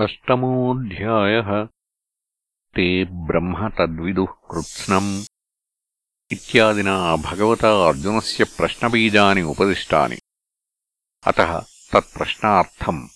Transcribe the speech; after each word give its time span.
अष्टमोऽध्यायः। 0.00 1.64
ते 2.74 3.04
ब्रह्म 3.04 3.68
तद्विदुः 3.68 4.26
कृत्स्नम्। 4.26 5.24
इत्यादिना 6.32 7.16
भगवता 7.16 7.88
अर्जुनस्य 7.88 8.44
प्रश्नबीजानि 8.44 9.42
उपदिष्टानि। 9.42 10.16
अतः 11.26 11.60
तत्प्रश्नार्थम्। 11.60 13.08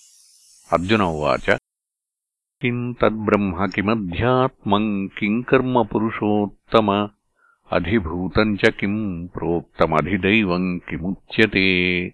अर्जुन 0.73 1.01
उवाच। 1.01 1.49
किम् 2.61 2.95
तद्ब्रह्म 2.95 3.67
किमध्यात्मम् 3.67 5.07
किम् 5.07 5.43
कर्म 5.43 5.83
पुरुषोत्तम? 5.83 7.09
अधिभूतम् 7.71 8.57
च 8.57 8.69
किम् 8.69 9.27
प्रोक्तमधिदैवम् 9.27 10.79
किमुच्यते 10.79 12.09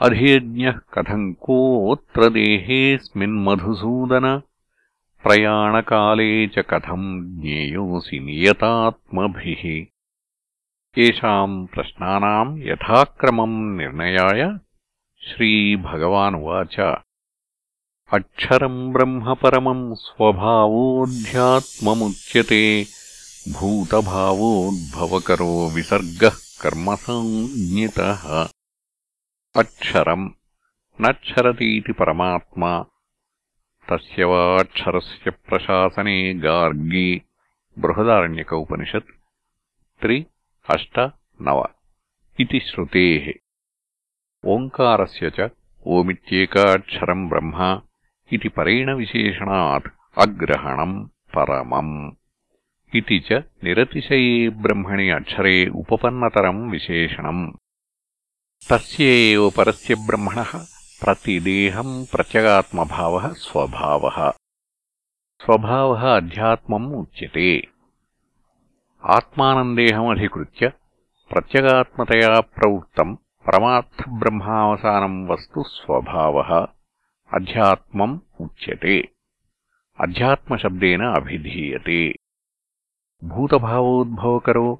अधियज्ञः 0.00 0.72
कथम् 0.72 1.34
कोऽत्र 1.34 2.28
देहेऽस्मिन्मधुसूदन 2.28 4.42
प्रयाणकाले 5.24 6.46
च 6.46 6.58
कथम् 6.58 7.40
ज्ञेयोऽसि 7.40 8.20
नियतात्मभिः। 8.20 9.86
येषाम् 11.02 11.66
प्रश्नानाम् 11.66 12.62
यथाक्रमम् 12.62 13.76
निर्णयाय 13.76 14.58
श्रीभगवानुवाच। 15.20 16.96
अक्षरम् 18.12 18.92
ब्रह्म 18.92 19.34
परमम् 19.34 19.94
स्वभावोऽध्यात्ममुच्यते। 19.94 22.86
भूतभावोद्भवकरो 23.52 25.74
विसर्गः 25.74 26.36
कर्मसञ्ज्ञितः 26.62 28.48
అక్షరం 29.56 30.34
నక్షరతీతి 31.00 31.92
పరమాత్మా. 31.92 32.84
తస్య 33.90 34.24
వాక్షరస్య 34.24 35.30
ప్రశాసనే 35.30 36.32
గార్గి. 36.34 37.22
బృహదారణ్యక 37.78 38.54
ఉపనిషత్ 38.54 39.14
త్రి. 40.00 40.26
అష్ట. 40.70 41.00
నవ. 41.42 41.64
ఇది 42.40 42.60
శ్రుతే 42.60 43.34
ఓంకారస్య 44.44 45.30
చ 45.40 45.48
ఓమిత్యేకాక్షరం 45.86 47.28
బ్రహ్మ. 47.28 47.80
ఇది 48.32 48.48
పరేణ 48.48 48.92
విశేషణాత్ 48.92 49.88
అగ్రహణం 50.18 51.10
పరమం. 51.36 52.16
ఇది 52.94 53.24
చ 53.32 53.40
నిరతిశయే 53.64 54.48
బ్రహ్మణి 54.48 55.10
అక్షరే 55.10 55.68
ఉపపన్నతరం 55.68 56.68
విశేషణం. 56.68 57.52
తస్యేవ 58.70 59.50
పరస్య 59.50 59.94
బ్రహ్మణ 59.94 60.44
ప్రతిదేహం 61.02 62.06
ప్రత్యగాత్మభావ 62.12 63.34
స్వభావ 63.38 64.32
స్వభావ 65.44 65.94
అధ్యాత్మం 65.94 66.92
ఉచ్యతే. 66.92 67.62
ఆత్మానందేహమధికృత్య 69.04 70.70
ప్రత్యగాత్మతయా 71.30 72.40
ప్రవృత్తం 72.40 73.18
పరమాబ్రహ్మావసానం 73.48 75.28
వస్తు 75.28 75.64
స్వభావ 75.76 76.66
అధ్యాత్మం 77.32 78.20
ఉచ్యతే. 78.40 79.08
అధ్యాత్మశబ్దేన 80.00 81.02
అభిధీయతే. 81.02 82.14
భూతభావోద్భవకరో 83.24 84.78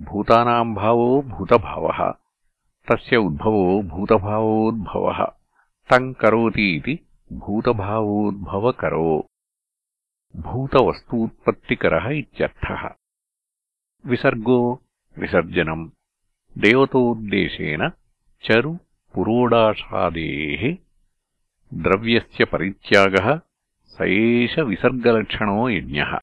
భూతానాం 0.00 0.74
భావో 0.74 1.20
భూతభావ 1.20 2.12
भावो 2.87 2.95
भूतभावः 2.95 2.97
तस्य 2.97 3.17
उद्भवो 3.17 3.81
भूतभावोद्भवः 3.89 5.19
तम् 5.89 6.13
करोति 6.21 6.75
इति 6.75 6.99
भूतभावोद्भवकरो 7.33 9.27
भूतवस्तूत्पत्तिकरः 10.35 12.09
इत्यर्थः 12.09 12.89
विसर्गो 14.05 14.59
विसर्जनम् 15.19 15.89
देवतोद्देशेन 16.63 17.89
चरु 18.47 18.73
पुरोडाशादेः 19.13 20.63
द्रव्यस्य 21.83 22.45
परित्यागः 22.45 23.35
स 23.95 24.01
एष 24.01 24.59
विसर्गलक्षणो 24.59 25.69
यज्ञः 25.69 26.17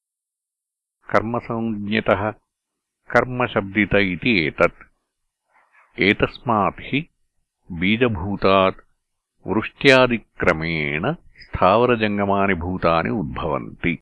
कर्मसञ्ज्ञतः 1.10 2.30
कर्मशब्दित 3.10 3.94
इति 3.94 4.38
एतत् 4.46 4.84
एतस्मात् 6.08 6.80
हि 6.88 7.00
बीजभूतात् 7.80 8.82
वृष्ट्यादिक्रमेण 9.52 11.12
स्थावरजङ्गमानि 11.44 12.54
भूतानि 12.64 13.10
उद्भवन्ति 13.20 13.94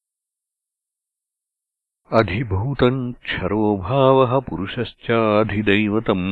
अधिभूतम् 2.20 3.00
क्षरोभावः 3.26 4.38
पुरुषश्चाधिदैवतम् 4.48 6.26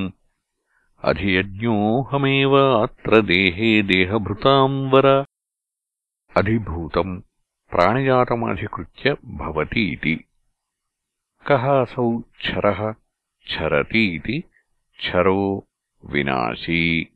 अधियज्ञोऽहमेव 1.10 2.56
अत्र 2.62 3.20
देहे 3.31 3.70
देहभृताम् 3.93 4.76
वर 4.93 5.06
अधिभूतम् 6.41 7.20
प्राणिजातमधिकृत्य 7.72 9.16
भवतीति 9.41 10.15
कः 11.48 11.65
असौ 11.81 12.06
क्षरः 12.41 12.81
क्षरतीति 12.93 14.38
क्षरो 14.97 15.68
विनाशी। 16.06 17.09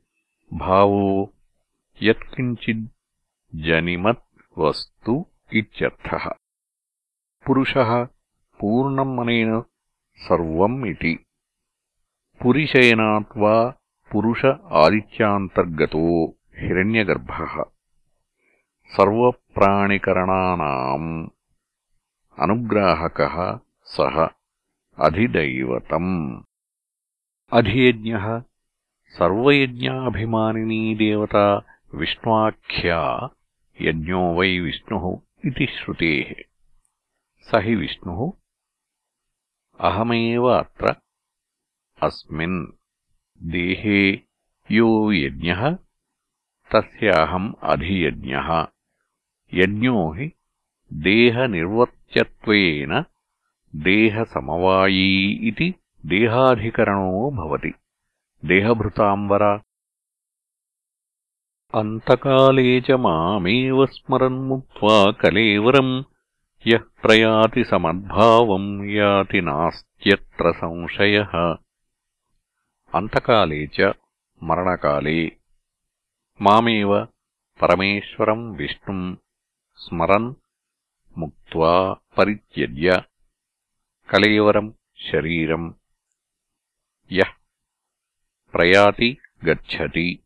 भावो 0.54 1.34
यत्किञ्चिज्जनिमत् 2.02 4.58
वस्तु 4.58 5.26
इत्यर्थः। 5.54 6.34
पुरुषः 7.46 8.08
पूर्णम् 8.60 9.20
अनेन 9.20 9.64
सर्वम् 10.16 10.86
इति। 10.86 11.26
पुरिशयनात् 12.42 13.38
वा 13.38 13.76
पुरुष 14.12 14.46
आदित्यान्तर्गतो 14.72 16.38
हिरण्यगर्भः। 16.58 17.64
सर्वप्राणिकरणानाम् 18.88 21.28
अनुग्राहकः 22.40 23.60
सः 23.84 24.30
अधिदैवतम् 25.06 26.44
अधियज्ञः 27.54 28.44
सर्वयज्ञाभिमानिनी 29.08 30.96
देवता 30.96 31.66
विष्णुवाख्या 31.96 33.30
यज्ञो 33.82 34.34
वै 34.34 34.60
विष्णुः 34.60 35.22
इति 35.46 35.66
श्रुतेः। 35.66 36.44
स 37.40 37.52
हि 37.56 37.76
विष्णुः 37.76 38.32
अहमेव 39.80 40.46
अत्र 40.46 40.96
अस्मिन् 42.04 42.68
देहे 43.44 44.24
यो 44.72 45.14
यज्ञः 45.14 45.78
तस्य 46.72 47.08
अहम् 47.08 47.54
अधियज्ञः। 47.64 48.68
यज्ञो 49.54 50.12
हि 50.12 50.32
देहनिर्वर्त्यत्वेन 50.94 53.06
देहसमवायी 53.76 55.48
इति 55.48 55.74
देहाधिकरणो 56.13 57.31
भवति 57.39 57.73
देहभृताम् 58.51 59.29
वर 59.31 59.45
अन्तकाले 61.81 62.81
च 62.87 62.99
मामेव 63.07 63.85
स्मरन्मुक्त्वा 63.95 64.99
कलेवरम् 65.23 65.95
यः 66.73 66.85
प्रयाति 67.03 67.65
समद्भावम् 67.71 68.69
याति 68.97 69.41
नास्त्यत्र 69.49 70.53
संशयः 70.61 71.35
अन्तकाले 72.99 73.67
च 73.79 73.93
मरणकाले 74.51 75.19
मामेव 76.49 76.93
परमेश्वरम् 77.61 78.45
विष्णुम् 78.57 79.05
स्मरन् 79.85 80.35
मुक्त्वा 81.19 81.73
परित्यज्य 82.17 83.01
कलेवरम् 84.13 84.71
शरीरम् 85.11 85.71
यः 87.12 87.30
प्रयाति 88.52 89.18
गच्छति। 89.44 90.24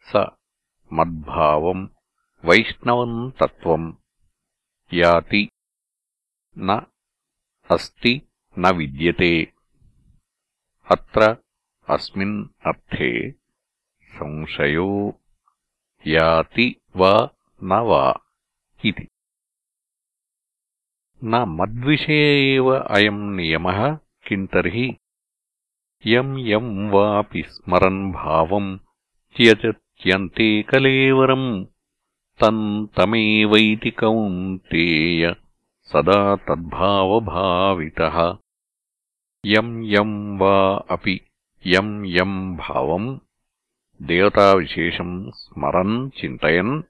स 0.00 0.26
मद्भावम् 0.92 1.88
वैष्णवम् 2.44 3.32
तत्त्वम् 3.32 3.92
याति 4.92 5.48
न 6.58 6.86
अस्ति 7.70 8.22
न 8.58 8.66
विद्यते। 8.70 9.52
अत्र 10.90 11.36
अस्मिन् 11.90 12.48
अर्थे 12.66 13.30
संशयो 14.04 15.20
याति 16.06 16.76
वा 16.96 17.30
न 17.62 17.72
वा 17.72 18.20
इति। 18.84 19.08
न 21.24 21.34
मद्विषये 21.48 22.54
एव 22.54 22.74
अयम् 22.76 23.36
नियमः 23.36 23.96
किम् 23.96 24.46
तर्हि 24.46 24.98
यम् 26.07 26.37
यम् 26.39 26.89
वापि 26.91 27.41
स्मरन् 27.47 28.11
भावम् 28.11 28.69
त्यजत्यन्ते 29.37 30.47
कलेवरम् 30.69 31.49
तम् 32.41 32.63
तमेवैति 32.97 33.91
कौन्तेय 33.99 35.23
सदा 35.91 36.19
तद्भावभावितः 36.47 38.17
यम् 39.53 39.71
यम् 39.93 40.17
वा 40.39 40.57
अपि 40.95 41.19
यम् 41.73 41.93
यम् 42.17 42.37
भावम् 42.63 43.09
देवताविशेषम् 44.09 45.15
स्मरन् 45.43 45.95
चिन्तयन् 46.19 46.81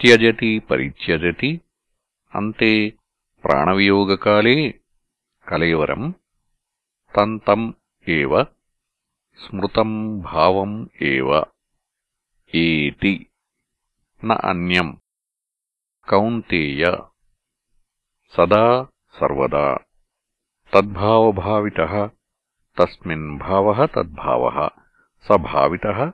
त्यजति 0.00 0.58
परित्यजति 0.68 1.56
अन्ते 2.40 2.74
प्राणवियोगकाले 3.44 4.56
कलेवरम् 5.48 6.12
तम् 7.16 7.38
तम् 7.46 7.72
एव 8.09 8.41
स्मृतम् 9.43 10.21
भावम् 10.21 10.75
एव 11.07 11.33
एति 12.61 13.13
न 14.25 14.35
अन्यम् 14.51 14.91
कौन्तेय 16.09 16.85
सदा 18.35 18.65
सर्वदा 19.19 19.63
तद्भावभावितः 20.73 21.95
तस्मिन् 22.79 23.37
भावः 23.39 23.85
तद्भावः 23.95 24.67
स 25.27 25.37
भावितः 25.47 26.05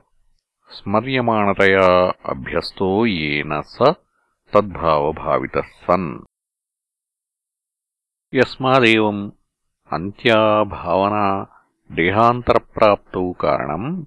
स्मर्यमाणतया 0.78 1.88
अभ्यस्तो 2.32 2.88
येन 3.06 3.60
स 3.74 3.94
तद्भावभावितः 4.54 5.68
सन् 5.84 6.08
यस्मादेवम् 8.34 9.30
अन्त्या 9.96 10.42
भावना 10.78 11.28
देहान्तरप्राप्तौ 11.92 13.32
कारणम् 13.32 14.04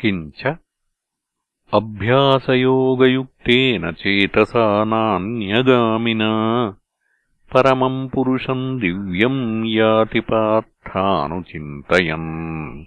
किञ्च 0.00 0.40
अभ्यासयोगयुक्तेन 1.78 3.82
चेतसा 4.00 4.66
नान्यगामिना 4.92 6.30
परमम् 7.53 8.09
पुरुषम् 8.09 8.79
दिव्यम् 8.79 9.67
याति 9.67 10.19
पार्थानुचिन्तयन् 10.19 12.85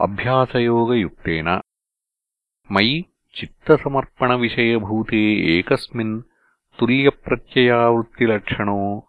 अभ्यासयोगयुक्तेन 0.00 1.60
मयि 2.72 3.04
चित्तसमर्पणविषयभूते 3.34 5.58
एकस्मिन् 5.58 6.22
तुल्यप्रत्ययावृत्तिलक्षणो 6.78 9.08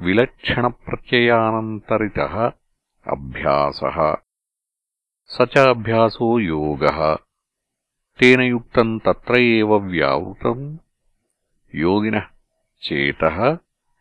विलक्षणप्रत्ययानन्तरितः 0.00 2.52
अभ्यासः। 3.12 4.16
स 5.26 5.42
च 5.42 5.58
अभ्यासो 5.58 6.38
योगः। 6.38 7.18
तेन 8.18 8.40
युक्तम् 8.40 9.00
तत्र 9.00 9.38
एव 9.38 9.78
व्यावृतम् 9.78 10.78
योगिनः 11.74 12.39
చేతః 12.86 13.54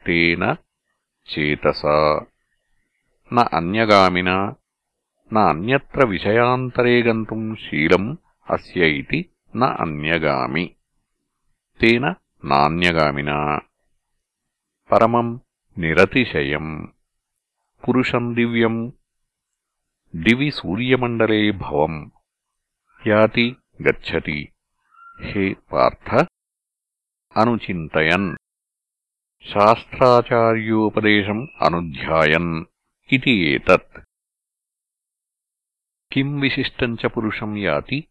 తేన 0.06 0.56
చేతసా. 1.32 2.26
న 3.34 3.40
అన్యగామినా 3.40 4.56
న 5.34 5.38
అన్యత్ర 5.38 6.06
విషయాంతరే 6.06 7.04
గంతుం 7.04 7.56
శీలం 7.56 8.18
అస్య 8.50 8.88
ఇతి 8.88 9.30
న 9.56 9.64
అన్యగామి. 9.64 10.76
తేన 11.82 12.16
నాన్యగామినా 12.46 13.60
పరమం 14.92 15.42
నిరతిశయం. 15.78 16.94
పురుషం 17.88 18.36
దివ్యం. 18.36 18.94
దివి 20.16 20.52
సూర్యమండలే 20.52 21.52
భవం. 21.52 22.12
యాతి 23.08 23.56
గచ్చతి. 23.84 24.50
హే 25.22 25.54
పార్థ 25.54 26.26
అనుచింతయన్. 27.38 28.36
शास्त्राचार्योपदेशम् 29.42 31.48
अनुध्यायन् 31.62 32.66
इति 33.14 33.56
एतत्। 33.56 34.00
किम् 36.12 36.42
विशिष्टम् 36.42 36.98
च 36.98 37.06
पुरुषम् 37.06 37.58
याति 37.58 38.08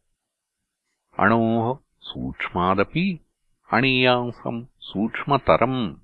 अणोः 1.18 1.78
सूक्ष्मादपि 2.00 3.20
अणीयांसम् 3.72 4.66
सूक्ष्मतरम्। 4.78 5.96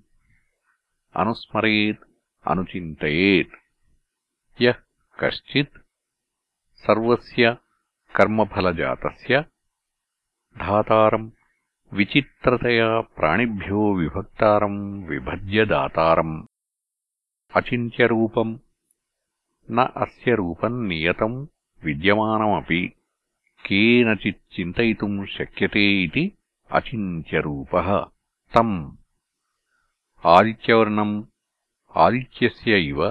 अनुस्मरेत् 1.17 2.05
अनुचिन्तयेत्। 2.47 3.55
यः 4.63 4.75
कश्चित् 5.21 5.79
सर्वस्य 6.75 7.57
कर्मफलजातस्य 8.17 9.41
धातारम् 10.59 11.31
विचित्रतया 11.98 12.90
प्राणिभ्यो 13.18 13.80
विभक्तारम् 13.96 14.78
विभज्य 15.08 15.66
दातारम् 15.72 16.36
अचिन्त्यरूपम् 17.60 18.54
न 19.78 19.86
अस्य 20.04 20.36
रूपम् 20.42 20.78
नियतम् 20.90 21.36
विद्यमानमपि 21.86 22.82
केनचिच्चिन्तयितुम् 23.68 25.26
शक्यते 25.36 25.84
इति 26.04 26.24
अचिन्त्यरूपः 26.80 27.90
तम् 28.56 28.74
आदित्यवर्णम् 30.36 31.16
आदित्यस्य 32.06 32.80
इव 32.90 33.02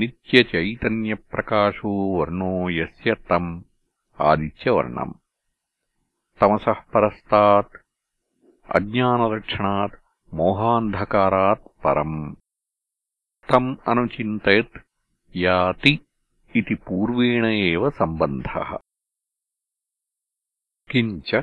नित्यचैतन्यप्रकाशो 0.00 1.92
वर्णो 2.18 2.52
यस्य 2.80 3.14
तम् 3.30 3.50
आदित्यवर्णम् 4.30 5.14
तमसः 6.40 6.80
परस्तात् 6.94 7.82
अज्ञानलक्षणात् 8.75 9.95
मोहान्धकारात् 10.33 11.67
परम्। 11.83 12.33
तम् 13.51 13.75
अनुचिन्तयत् 13.87 14.77
याति 15.35 15.99
इति 16.55 16.75
पूर्वेण 16.75 17.45
एव 17.45 17.89
सम्बन्धः। 17.89 18.77
किञ्च 20.91 21.35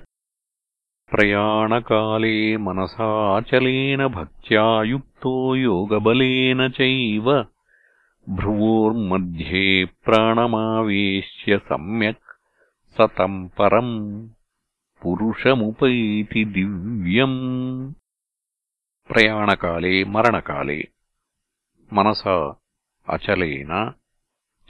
प्रयाणकाले 1.11 2.57
मनसाचलेन 2.57 4.07
भक्त्या 4.09 4.83
युक्तो 4.83 5.55
योगबलेन 5.55 6.69
चैव 6.69 7.47
भ्रुवोर्मध्ये 8.29 9.85
प्राणमावेश्य 9.85 11.59
सम्यक् 11.59 12.23
स 12.95 13.01
तम् 13.01 13.49
परम् 13.49 14.29
पुरुषमुपैति 15.04 16.44
दिव्यम् 16.56 17.38
प्रयाणकाले 19.10 19.94
मरणकाले 20.14 20.80
मनसा 21.98 22.36
अचलेन 23.14 23.72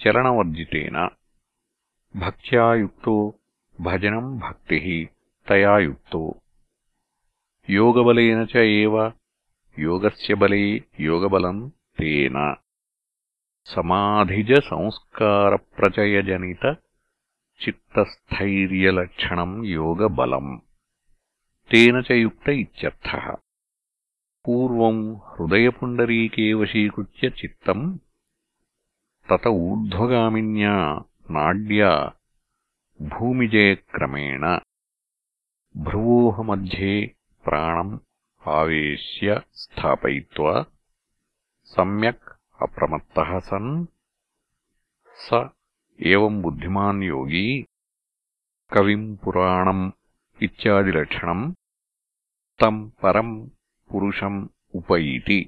चलनवर्जितेन 0.03 0.97
भक्त्या 2.23 2.73
युक्तो 2.81 3.15
भजनम् 3.87 4.37
भक्तिः 4.39 4.85
तया 5.49 5.77
युक्तो 5.87 6.21
योगबलेन 7.67 8.45
च 8.53 8.65
एव 8.77 8.95
योगस्य 9.77 10.35
बले 10.41 10.63
योगबलम् 11.09 11.69
तेन 11.99 12.37
समाधिजसंस्कारप्रचयजनितचित्तस्थैर्यलक्षणम् 17.63 19.65
योगबलम् 19.71 20.57
तेन 21.71 22.01
च 22.07 22.11
युक्त 22.11 22.49
इत्यर्थः 22.49 23.25
पूर्वम् 24.45 25.01
हृदयपुण्डरीके 25.31 26.45
वशीकृत्य 26.61 27.29
चित्तम् 27.39 27.83
तत 29.29 29.47
ऊर्ध्वगामिन्या 29.47 30.75
नाड्या 31.37 31.91
भूमिजयक्रमेण 33.13 34.43
भ्रुवोः 35.85 36.41
मध्ये 36.49 36.95
प्राणम् 37.45 37.97
आवेश्य 38.57 39.41
स्थापयित्वा 39.61 40.53
सम्यक् 41.75 42.35
अप्रमत्तः 42.65 43.31
सन् 43.49 43.71
स 45.27 45.29
एवम् 46.13 46.41
बुद्धिमान् 46.41 47.03
योगी 47.03 47.47
कविम् 48.73 49.05
पुराणम् 49.23 49.91
इत्यादिलक्षणम् 50.45 51.43
तम् 52.61 52.79
परम् 53.03 53.33
पुरुषम् 53.91 54.39
उपैति 54.79 55.39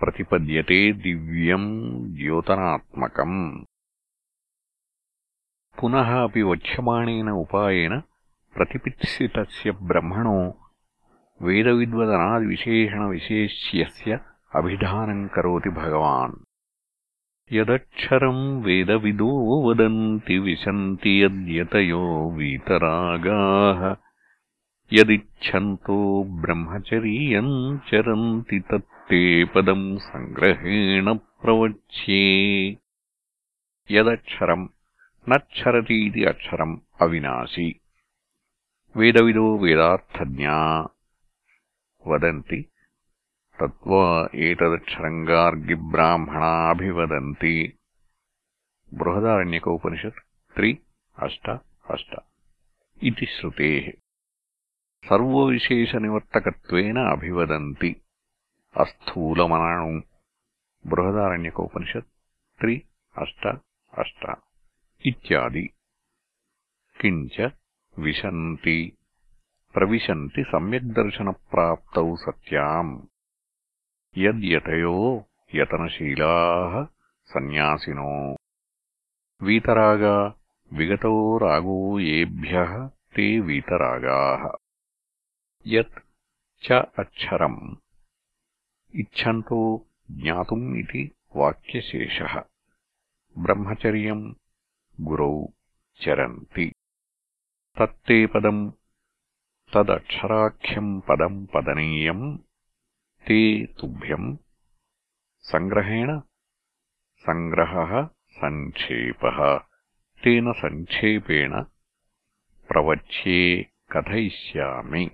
प्रतिपद्यते 0.00 0.78
दिव्यम् 1.02 1.68
द्योतनात्मकम् 2.16 3.38
पुनः 5.80 6.10
अपि 6.22 6.42
वक्ष्यमाणेन 6.50 7.28
उपायेन 7.42 7.94
प्रतिपित्सितस्य 8.56 9.68
ब्रह्मणो 9.88 10.40
वेदविद्वदनादिविशेषणविशेष्यस्य 11.46 14.10
अभिधानम् 14.58 15.30
करोति 15.34 15.70
भगवान् 15.80 16.34
यदक्षरम् 17.53 18.63
वेदविदो 18.63 19.61
वदन्ति 19.69 20.39
विशन्ति 20.39 21.23
यद्यतयो 21.23 22.31
वीतरागाः। 22.31 23.95
यदिच्छन्तो 24.93 26.23
ब्रह्मचर्यम् 26.23 27.79
चरन्ति 27.79 28.59
तत्ते 28.59 29.45
पदम् 29.45 29.97
सङ्ग्रहेण 29.97 31.13
प्रवच्ये। 31.13 32.69
यदक्षरम् 33.91 34.67
नक्षरतीति 35.29 36.23
अक्षरम् 36.23 36.77
अविनाशि। 37.01 37.79
वेदविदो 38.95 39.57
वेदार्थज्ञा 39.57 40.81
वदन्ति 42.07 42.70
तत्त्वा 43.61 44.29
एतदक्षरम् 44.35 45.25
गार्गिब्राह्मणाभिवदन्ति 45.25 47.77
बृहदारण्यकोपनिषत् 48.93 50.59
अष्ट 51.19 51.57
अष्ट 51.91 52.15
इति 53.03 53.25
श्रुतेः। 53.25 53.91
सर्वविशेषनिवर्तकत्वेन 55.05 56.97
अभिवदन्ति। 56.97 57.95
अस्थूलमनणु। 58.77 60.01
बृहदारण्यकोपनिषत् 60.87 62.05
त्रि 62.59 62.81
अष्ट 63.17 63.57
अष्ट 63.99 64.35
इत्यादि। 65.05 65.69
किञ्च 67.01 67.51
विशन्ति। 67.99 68.97
प्रविशन्ति 69.73 70.43
सम्यग्दर्शनप्राप्तौ 70.43 72.15
सत्याम्। 72.15 73.01
యద్యతయో 74.17 75.25
యతనశీలాः 75.55 76.85
సన్యాసినో. 77.33 78.37
వీతరాగా 79.41 80.33
విగతో 80.73 81.37
రాగో 81.37 81.99
ఏభ్యः 81.99 82.87
ते 82.87 83.41
వీతరాగాः. 83.41 84.49
యత్ 85.67 85.99
చ 86.63 86.73
అక్షరం. 86.73 87.77
ఇచ్ఛంతో 88.95 89.81
జ్ఞాతుం 90.11 90.75
ఇది 90.75 91.11
వాక్యశేషः. 91.35 92.41
బ్రహ్మచర్యం 93.37 94.35
గురౌ 95.01 95.45
చరంతి. 96.01 96.75
తత్తే 97.77 98.25
పదం 98.25 98.73
తదక్షరాఖ్యం 99.73 100.99
పదం 100.99 101.45
పదనీయం 101.45 102.39
ते 103.28 103.40
तुभ्यम् 103.80 104.28
सङ्ग्रहेण 105.50 106.10
सङ्ग्रहः 107.26 107.92
सङ्क्षेपः 108.40 109.38
तेन 110.24 110.52
सङ्क्षेपेण 110.62 111.52
प्रवच्ये 112.70 113.40
कथयिष्यामि 113.92 115.04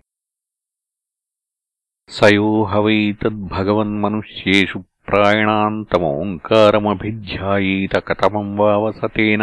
स 2.17 2.19
यो 2.35 2.49
ह 2.71 2.73
वैतद्भगवन्मनुष्येषु 2.87 4.79
प्रायणान्तमोङ्कारमभिध्यायेत 5.09 7.95
कथमम् 8.09 8.57
वावसतेन 8.59 9.43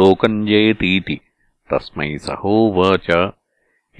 लोकम् 0.00 0.44
जयतीति 0.50 1.16
तस्मै 1.70 2.10
सहोवाच 2.26 3.08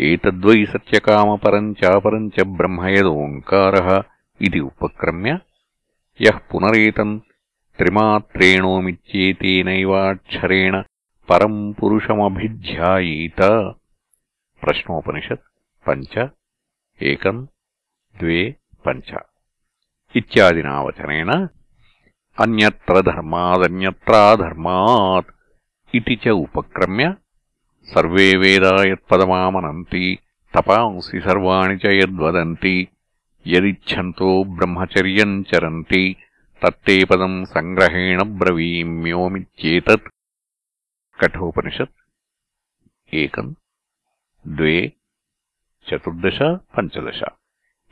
एतद्वै 0.08 0.60
सत्यकामपरम् 0.72 1.76
चापरम् 1.80 2.32
च 2.34 2.36
ब्रह्म 2.58 2.80
यदोङ्कारः 2.96 3.88
इति 4.46 4.60
उपक्रम्य 4.70 5.30
यः 6.20 6.36
पुनरेतम् 6.50 7.14
त्रिमात्रेणोमित्येतेनैवाक्षरेण 7.78 10.74
परम् 11.28 11.58
पुरुषमभिध्यायीत 11.78 13.40
प्रश्नोपनिषत् 14.62 15.48
पञ्च 15.86 16.14
एकम् 17.00 17.40
द्वे 18.14 18.40
पञ्च 18.86 19.10
इत्यादिना 20.14 20.74
वचनेन 20.86 21.30
अन्यत्र 22.38 22.94
धर्मादन्यत्राधर्मात् 23.10 25.34
इति 25.98 26.16
च 26.24 26.26
సర్వే 27.87 28.37
వేదాయత్పదమామనంతి 28.37 30.03
తపాంసి 30.53 31.19
సర్వాణి 31.19 31.75
చ 31.83 31.93
యద్వదంతి 31.93 32.75
యదిచ్ఛంతో 33.45 34.29
బ్రహ్మచర్యం 34.55 35.45
చరంతి 35.49 36.03
తత్తే 36.61 37.03
పదం 37.03 37.33
సంగ్రహేణ 37.45 38.19
బ్రవీమ్యోమిత్యేత 38.37 39.89
కఠోపనిషత్ 41.19 41.97
ఏకం 43.13 43.47
ద్వే 44.45 44.77
చతుర్దశ 45.87 46.39
పంచదశ 46.73 47.21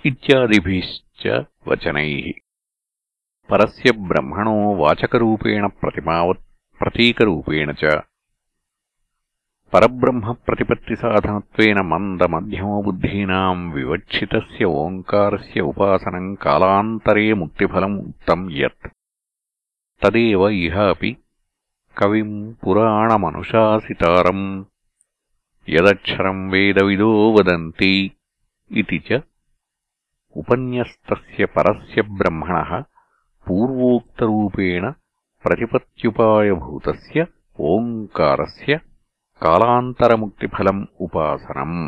ఇత్యాదిభిశ్చ 0.05 1.23
వచనై. 1.67 2.11
పరస్య 3.49 3.89
బ్రహ్మణో 4.07 4.55
వాచకరూపేణ 4.73 5.65
ప్రతిమావత్ 5.81 6.43
ప్రతీకరూపేణ 6.81 7.69
చ 7.81 7.85
परब्रह्मप्रतिपत्तिसाधनत्वेन 9.74 11.78
मन्दमध्यमबुद्धीनाम् 11.90 13.62
विवक्षितस्य 13.76 14.64
ओङ्कारस्य 14.82 15.64
उपासनम् 15.70 16.28
कालान्तरे 16.44 17.24
मुक्तिफलम् 17.40 17.96
उक्तम् 18.02 18.44
यत् 18.60 18.90
तदेव 20.04 20.42
इह 20.60 20.76
अपि 20.84 21.10
कविम् 22.02 22.36
पुराणमनुशासितारम् 22.62 24.46
यदक्षरम् 25.74 26.48
वेदविदो 26.54 27.10
वदन्ति 27.38 27.92
इति 28.82 28.98
च 29.10 29.20
उपन्यस्तस्य 30.42 31.42
परस्य 31.56 32.08
ब्रह्मणः 32.22 32.72
पूर्वोक्तरूपेण 33.46 34.90
प्रतिपत्त्युपायभूतस्य 35.44 37.18
ओङ्कारस्य 37.72 38.72
कालान्तरमुक्तिफलम् 39.44 40.82
उपासनम् 41.04 41.78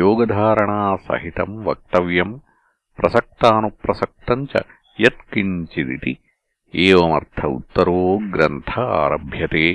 योगधारणासहितम् 0.00 1.56
वक्तव्यम् 1.66 2.34
प्रसक्तानुप्रसक्तम् 2.98 4.46
च 4.52 4.62
यत्किञ्चिदिति 5.04 6.12
एवमर्थ 6.86 7.40
उत्तरो 7.56 8.02
ग्रन्थ 8.34 8.70
आरभ्यते 9.00 9.66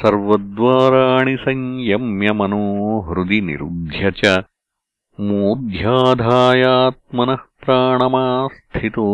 सर्वद्वाराणि 0.00 1.34
संयम्य 1.44 2.28
मनो 2.40 2.64
हृदि 3.08 3.40
निरुध्य 3.48 4.02
च 4.20 4.22
मूर्ध्याधायात्मनः 5.26 6.22
प्राणमास्थितो 7.64 9.08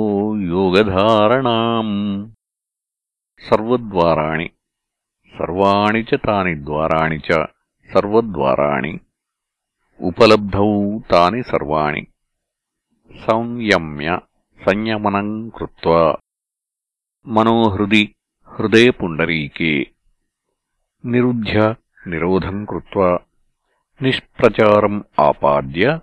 योगधारणाम् 0.52 1.96
సర్వాణి 5.39 6.03
తాని 6.03 6.65
ద్వారాణి 6.65 7.19
సర్వద్వారాణి. 7.93 8.99
ఉపలబ్ధౌ 10.01 10.99
తాని 11.11 11.43
సర్వాణి. 11.43 12.07
సంయమ్య 13.27 14.19
సంయమనం 14.65 15.49
కృత్వా. 15.49 16.15
మనోహృది 17.27 18.15
హృదయ 18.47 18.89
పుండరీకే. 18.89 19.87
నిరుధ్య 21.05 21.75
నిరోధం 22.07 22.65
కృత్వా. 22.65 23.19
నిష్ప్రచారం 24.01 25.03
ఆపాద్య. 25.19 25.99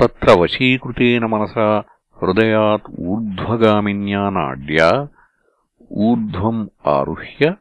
తత్ర 0.00 0.40
వశీకృతేన 0.40 1.26
మనసా 1.26 1.84
హృదయాత్ 2.22 3.00
ఊర్ధ్వగామిన్యా 3.00 4.30
నాడ్యా. 4.30 5.08
ఊర్ధ్వం 5.92 6.70
ఆరుహ్య 6.86 7.54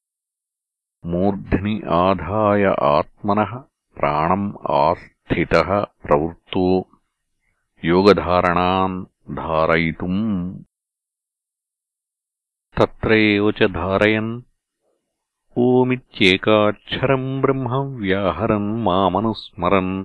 మూర్ధ్ని 1.03 1.73
ఆధాయ 1.99 2.63
ఆత్మనः 2.89 3.51
ప్రాణం 3.97 4.43
ఆస్థితः 4.79 5.69
ప్రవృత్తో 6.05 6.65
యోగధారణాన్ 7.83 8.97
ధారయితుम् 9.39 10.23
తత్ర 12.77 13.09
ఏవ 13.29 13.45
చ 13.57 13.67
ధారయన్ 13.77 14.33
ఓమిత్యేకాక్షరం 15.55 17.23
బ్రహ్మ 17.43 17.71
వ్యాహరన్ 18.01 18.69
మామనుస్మరన్ 18.85 19.95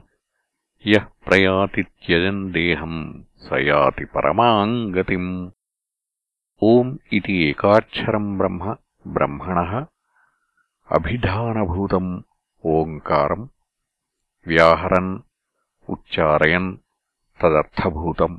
యః 0.84 1.04
ప్రయాతి 1.26 1.82
త్యజన్ 1.98 2.42
దేహం 2.56 2.94
స 3.44 3.60
యాతి 3.68 4.06
పరమాం 4.14 4.72
గతిम् 4.96 5.30
ఓం 6.62 6.88
ఇతి 7.18 7.36
ఏకాక్షరం 7.46 8.26
బ్రహ్మ 8.40 8.64
బ్రహ్మణः 9.06 9.72
అభిధానభూతం 10.88 12.06
ఓంకారం 12.64 13.42
వ్యాహరన్ 14.46 15.12
ఉచ్చారయన్ 15.88 16.70
తదర్థభూతం 17.40 18.32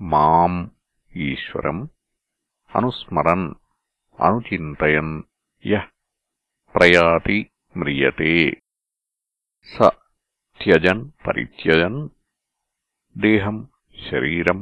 మాం 0.00 0.54
ఈశ్వరం 1.12 1.78
అనుస్మరన్ 2.70 3.46
అనుచింతయన్ 4.18 5.14
యః 5.64 5.86
ప్రయాతి 6.74 7.38
మ్రియతే 7.76 8.32
స 9.68 9.90
త్యజన్ 10.60 11.02
పరిత్యజన్ 11.26 12.00
దేహం 13.16 13.56
శరీరం 13.96 14.60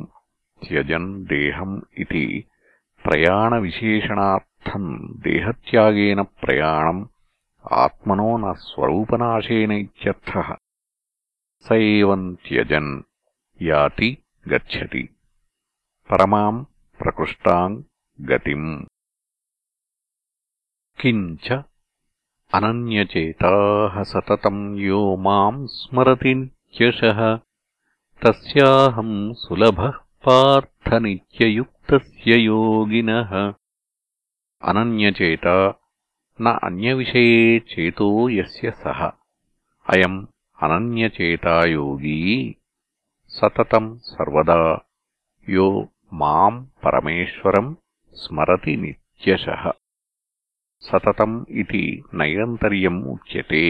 త్యజన్ 0.63 1.11
దేహం 1.33 1.71
ఇది 1.97 2.25
ప్రయాణవిశేషణార్థం 3.05 4.51
దేహత్యాగేన 5.27 6.21
ప్రయాణం 6.43 6.99
ఆత్మనో 7.65 8.31
న 8.43 8.53
స్వరూపనాశేన 8.65 9.73
ఇత్యర్థः 9.85 10.49
స 11.65 11.77
ఏవం 11.91 12.23
త్యజన్ 12.47 12.93
యాతి 13.61 14.11
గచ్చతి 14.47 15.05
పరమాం 16.11 16.57
ప్రకృష్టాం 17.01 17.71
గతిम् 18.19 18.69
కించ 20.99 21.47
అనన్యచేతాः 22.53 23.95
సతతం 24.11 24.59
యో 24.81 25.01
మాం 25.25 25.55
స్మరతి 25.77 26.33
నిత్యశः 26.41 27.21
తస్యాహం 28.23 29.11
సులభः 29.41 29.97
పార్థ 30.25 30.91
నిత్యయుక్తస్య 31.07 32.31
యోగినः 34.63 34.71
అనన్యచేత 34.71 35.47
న 36.39 36.49
అన్యవిషయే 36.63 37.43
చేతో 37.71 38.07
యస్య 38.31 38.71
సః 38.83 39.01
అయం 39.87 40.15
అనన్యచేతా 40.59 41.55
యోగీ 41.67 42.19
సతతం 43.31 43.85
సర్వదా. 44.13 44.61
యో 45.47 45.67
మాం 46.13 46.55
పరమేశ్వరం 46.85 47.67
స్మరతి 48.17 48.75
నిత్యశः. 48.77 49.63
సతతం 50.83 51.33
ఇది 51.51 51.85
నైరంతర్యం 52.15 52.97
ఉచ్యతే 53.15 53.65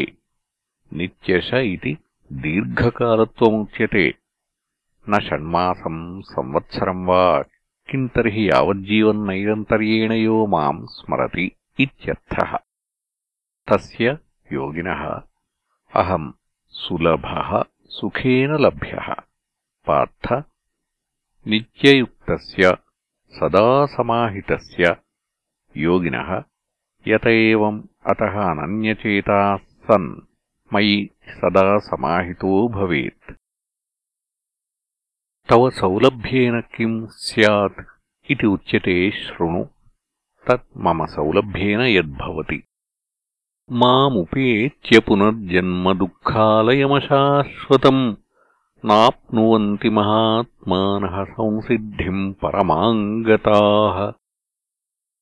నిత్యశ 0.92 1.50
ఇది 1.74 1.92
దీర్ఘకాలత్వముచ్యతే. 2.30 4.06
న 5.06 5.18
షణ్మాసం 5.18 5.96
సంవత్సరం 6.34 7.00
వా 7.84 7.90
కిం 7.90 8.04
తర్హి 8.14 8.42
యావజ్జీవన్నైరంతర్యేణ 8.46 10.12
యో 10.18 10.36
మాం 10.46 10.76
స్మరతి 10.94 11.44
ఇత్యర్థः 11.78 12.50
తస్య 13.68 14.04
యోగినः 14.50 15.02
అహం 15.92 16.24
సులభः 16.74 17.50
సుఖేన 17.92 18.52
లభ్యः 18.56 19.08
పార్థ 19.86 20.26
నిత్యయుక్తస్య 21.46 22.64
సదా 23.34 23.66
సమాహితస్య 23.96 24.84
యోగినः 25.74 26.30
యత 27.06 27.26
ఏవం 27.44 27.76
అతः 28.06 28.34
అనన్యచేతాः 28.50 29.54
సన్ 29.86 30.10
మయి 30.72 30.98
సదా 31.38 31.68
సమాహితో 31.90 32.52
భవేత్ 32.76 33.30
తవ 35.48 35.70
సౌలభ్యేన 35.70 36.60
కిం 36.60 37.08
స్యాత్ 37.18 37.86
ఇది 38.30 38.46
ఉచ్యతే 38.46 39.10
శృణు 39.10 39.68
తత్ 40.48 40.66
మమ 40.76 41.04
సౌలభ్యేన 41.04 41.80
యద్భవతి. 41.80 42.64
మాముపేత్య 43.70 44.98
పునర్జన్మ 44.98 45.92
దుఃఖాలయమశాశ్వతం 45.92 48.16
నాప్నువంతి 48.84 49.90
మహాత్మానः 49.98 51.34
సంసిద్ధిం 51.34 52.36
పరమాం 52.42 53.26
గతాः 53.26 54.12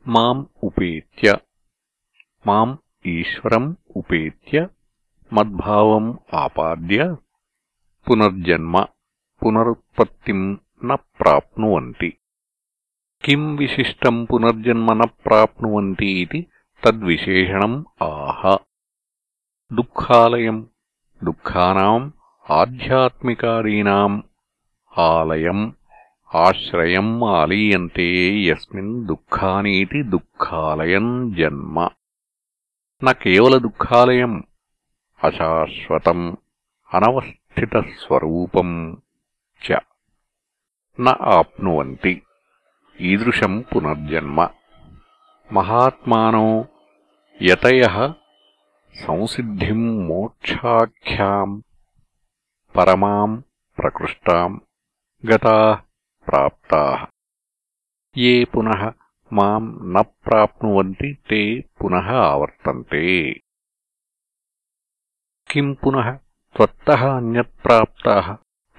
మాం 0.07 0.47
ఉపేత్య 0.65 1.37
మాం 2.47 2.79
ఈశ్వరం 3.07 3.77
ఉపేత్య 3.97 4.69
మద్భావం 5.33 6.19
ఆపాద్య 6.35 7.17
పునర్జన్మ 8.07 8.87
పునరుత్పత్తిం 9.45 10.59
న 10.85 10.95
ప్రాప్నువంతి. 10.95 12.19
కిం 13.25 13.57
విశిష్టం 13.57 14.25
పునర్జన్మ 14.25 14.93
న 14.93 15.01
ప్రాప్నువంతి 15.27 16.07
ఇది 16.07 16.47
తద్విశేషణం 16.85 17.85
ఆహ. 18.03 18.57
దుఃఖాలయం 19.73 20.69
దుఃఖానాం 21.25 22.13
ఆధ్యాత్మికాదీనాం 22.51 24.23
ఆలయం 24.99 25.77
ఆశ్రయం 26.35 27.25
ఆలీయంతే 27.25 28.41
యస్మిన్ 28.43 29.07
దుఃఖానీతి 29.07 30.03
దుఃఖాలయం 30.03 31.35
జన్మ. 31.35 31.89
న 33.05 33.13
కేవల 33.13 33.59
దుఃఖాలయం 33.59 34.45
అశాశ్వతం 35.25 36.37
అనవస్థితస్వరూపం 39.71 39.83
చ 40.99 41.01
న 41.01 41.09
ఆప్నువంతి। 41.39 42.23
ఈదృశం 43.01 43.61
పునర్జన్మ। 43.61 44.39
మహాత్మానో 45.53 46.65
యతయः 47.43 47.97
సంసిద్ధిం 48.95 49.81
మోక్షాఖ్యాం। 50.09 51.63
పరమాం 52.75 53.31
ప్రకృష్టాం 53.79 54.51
గతాः 55.25 55.79
ప్రాప్తాः। 56.27 57.01
ఏ 58.17 58.45
పునః 58.45 58.83
మాం 59.33 59.65
న 59.93 60.01
ప్రాప్నువంతి 60.01 61.11
తే 61.31 61.43
పునః 61.79 62.09
ఆవర్తంతే। 62.31 63.05
కిం 65.51 65.69
పునః 65.75 66.09
త్వత్తः 66.57 67.03
అన్యత్ప్రాప్తాः 67.17 68.27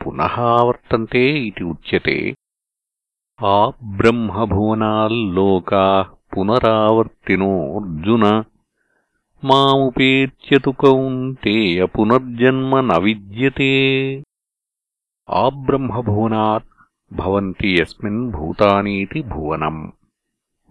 పునః 0.07 0.41
ఆవర్తంతే 0.41 1.39
ఇది 1.39 1.63
ఉచ్యతే. 1.63 2.35
ఆ 3.45 3.71
బ్రహ్మభువనాల్లోకాः 3.83 6.37
పునరావర్తినోऽర్జున. 6.37 8.43
మాముపేత్య 9.43 10.59
తు 10.59 10.69
కౌంతేయ 10.69 11.85
పునర్జన్మ 11.85 12.79
న 12.79 12.97
విద్యతే. 12.97 14.23
ఆ 15.29 15.49
బ్రహ్మభువనాత్ 15.49 16.87
భవంతి 17.13 17.81
యస్మిన్ 17.81 18.31
భూతానీతి 18.31 19.21
భువనం. 19.21 19.93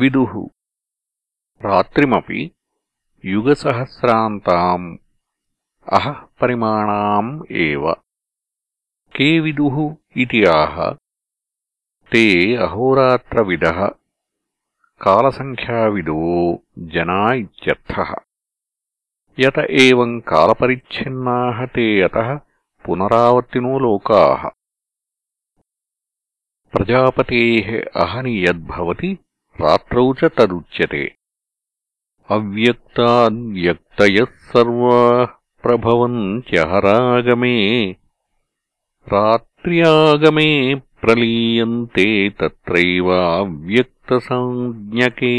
विदुः 0.00 0.32
रात्रिमपि 1.66 2.40
युगसहस्रान्ताम् 3.32 4.86
अहः 5.98 6.20
परिमाणाम् 6.40 7.30
एव 7.66 7.92
के 9.16 9.28
विदुः 9.40 9.76
इति 10.22 10.42
आह 10.54 10.76
ते 12.12 12.24
अहोरात्रविदः 12.66 13.80
कालसङ्ख्याविदो 15.04 16.18
जना 16.94 17.22
इत्यर्थः 17.42 18.14
यत 19.44 19.58
एवम् 19.84 20.20
कालपरिच्छिन्नाः 20.32 21.64
ते 21.74 21.86
अतः 22.08 22.34
पुनरावर्तिनो 22.84 23.78
लोकाः 23.86 24.44
प्रजापतेः 26.73 27.67
अहनि 28.03 28.35
रात्रौ 29.61 30.03
च 30.19 30.21
तदुच्यते। 30.37 31.03
अव्यक्ताद्व्यक्तयः 32.35 34.29
सर्वाः 34.51 35.31
प्रभवन्त्यहरागमे 35.63 37.57
रात्र्यागमे 39.13 40.51
प्रलीयन्ते 41.01 42.07
तत्रैवाव्यक्तसञ्ज्ञके 42.39 45.35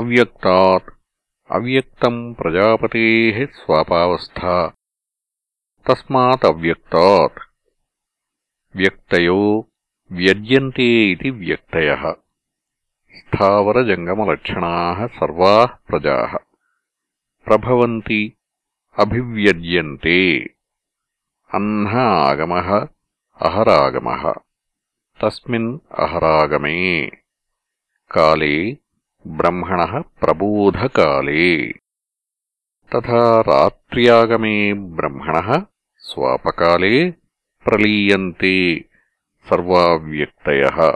अव्यक्तात् 0.00 0.88
अव्यक्तम् 1.58 2.22
प्रजापतेः 2.40 3.38
स्वापावस्था 3.60 4.56
तस्मादव्यक्तात् 5.88 7.38
వ్యక్తయో 8.76 9.64
వ్యజ్యంతే 10.10 10.82
ఇది 10.82 11.30
వ్యక్తయ. 11.30 12.14
స్థావరజంగమలక్షణా 13.18 15.08
సర్వా 15.20 15.64
ప్రజా. 15.64 16.38
ప్రభవంతి 17.46 18.36
అభివ్యజ్యంతే. 18.98 20.38
అన్న 21.54 21.88
ఆగమ 21.98 22.54
అహరాగమ. 23.42 24.32
తస్మిన్ 25.22 25.78
అహరాగమే. 25.98 27.10
కాలే 28.10 28.78
బ్రహ్మణ 29.26 30.00
ప్రబోధకాలే. 30.00 31.72
తథా 32.92 33.40
రాత్ర్యాగమే 33.40 34.72
బ్రహ్మణ 34.72 35.64
స్వాపకాలే 35.98 37.14
ప్రలీయంతే 37.66 38.84
సర్వావ్యక్తయః. 39.50 40.94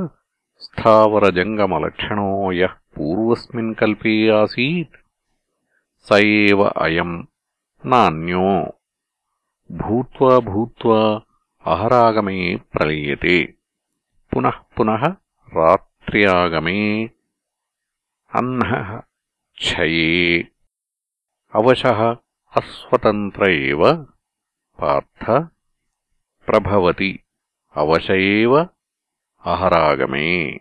स्थावरजङ्गमलक्षणो 0.65 2.29
यः 2.51 2.73
पूर्वस्मिन् 2.95 3.73
कल्पे 3.79 4.13
आसीत् 4.39 4.97
स 6.07 6.19
एव 6.23 6.63
अयम् 6.67 7.15
नान्यो 7.93 8.49
भूत्वा 9.81 10.39
भूत्वा 10.49 10.99
अहरागमे 11.73 12.39
प्रलीयते 12.73 13.37
पुनः 14.31 14.57
पुनः 14.77 15.05
रात्र्यागमे 15.57 16.81
अह्नः 18.39 18.95
क्षये 19.61 20.09
अवशः 21.59 22.01
अस्वतन्त्र 22.61 23.49
एव 23.51 23.85
पार्थ 24.81 25.25
प्रभवति 26.49 27.11
अवश 27.83 28.09
एव 28.17 28.55
అహరాగమే. 29.46 30.60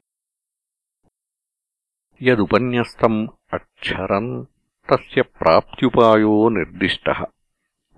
యదుపన్యస్తం 2.23 3.27
అక్షరం 3.53 4.47
తస్య 4.89 5.21
ప్రాప్త్యుపాయో 5.21 6.49
నిర్దిష్ట. 6.49 7.25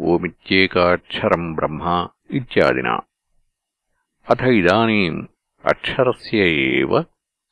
ఓమిత్యేకాక్షరం 0.02 1.56
బ్రహ్మ 1.56 2.08
ఇత్యాదినా. 2.32 3.00
అథ 4.30 4.41
ఇదానీम् 4.41 5.26
అక్షరస్య 5.65 6.50
ఏవ 6.50 7.04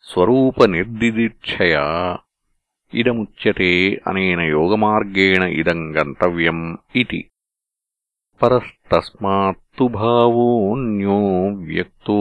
స్వరూపనిర్దిదీక్షయా. 0.01 2.17
ఇదముచ్యతే 2.93 4.01
అనేన 4.07 4.41
యోగమార్గేణ 4.41 5.43
ఇదం 5.43 5.95
గంతవ్యం 5.95 6.77
ఇది. 6.95 7.29
परस्तस्मात्तु 8.42 9.84
भावोऽन्यो 9.98 11.18
व्यक्तो 11.70 12.18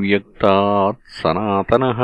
व्यक्तात् 0.00 0.98
सनातनः 1.18 2.00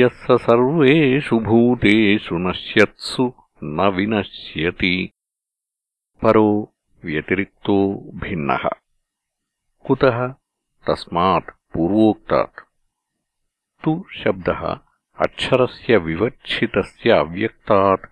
यः 0.00 0.14
स 0.20 0.36
सर्वेषु 0.44 1.36
भूतेषु 1.48 2.34
नश्यत्सु 2.46 3.24
न 3.78 3.88
विनश्यति 3.96 4.94
परो 6.22 6.48
व्यतिरिक्तो 7.04 7.76
भिन्नः 8.22 8.64
कुतः 9.86 10.18
तस्मात् 10.88 11.54
पूर्वोक्तात् 11.74 12.64
तु 13.84 13.92
शब्दः 14.22 14.62
अक्षरस्य 15.26 15.92
विवक्षितस्य 16.08 17.08
अव्यक्तात् 17.22 18.10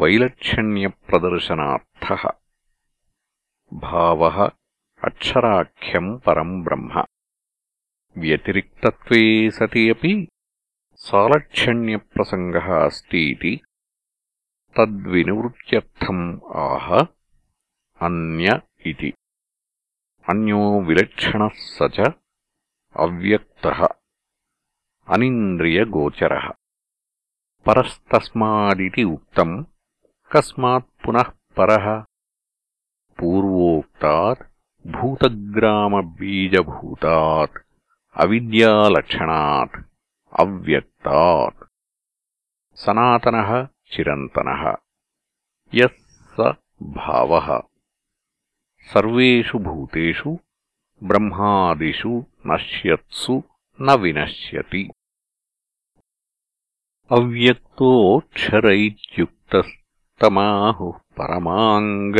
वैलक्षण्यप्रदर्शनार्थः 0.00 2.22
భావ 3.73 4.49
అక్షరాఖ్యం 5.03 6.17
పరం 6.17 6.63
బ్రహ్మ. 6.63 7.03
వ్యతిరిక్తత్వే 8.17 9.49
సతి 9.49 9.89
అపి 9.89 10.27
సాలక్షణ్యప్రసంగः 10.95 12.85
అస్తీతి 12.85 13.61
తద్వినివృత్త్యర్థం 14.77 16.41
ఆహ 16.55 17.05
అన్య 18.01 18.59
ఇది. 18.85 19.13
అన్యో 20.29 20.77
విలక్షణ 20.77 21.47
స 21.47 21.83
అవ్యక్త 21.83 22.07
అవ్యక్తः 22.97 23.87
అనింద్రియగోచరः. 25.09 26.51
పరస్తస్మాదితి 27.67 29.03
ఉక్తం 29.03 29.65
కస్మాత్ 30.31 31.07
పునః 31.07 31.31
పర 31.57 32.03
पूर्वोक्तात् 33.21 34.43
भूतग्रामबीजभूतात् 34.87 37.57
अविद्यालक्षणात् 38.15 39.83
अव्यक्तात्। 40.39 41.63
सनातनः 42.75 43.65
चिरन्तनः। 43.65 44.75
यः 45.73 45.89
स 46.39 46.53
भावः। 46.83 47.61
सर्वेषु 48.93 49.59
भूतेषु 49.59 50.39
ब्रह्मादिषु 51.03 52.25
नश्यत्सु 52.47 53.43
न 53.81 53.91
विनश्यति। 53.91 54.89
अव्यक्तोऽक्षर 57.11 58.71
इत्युक्तस्तमाहुः 58.71 60.97
परमाम् 60.97 62.13